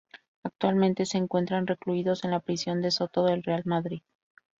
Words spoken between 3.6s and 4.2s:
de Madrid.